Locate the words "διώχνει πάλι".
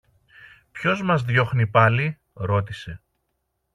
1.23-2.19